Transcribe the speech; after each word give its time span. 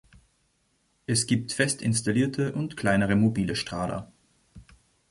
Es 1.05 1.27
gibt 1.27 1.51
fest 1.51 1.83
installierte 1.83 2.53
und 2.53 2.75
kleinere 2.75 3.15
mobile 3.15 3.55
Strahler. 3.55 4.11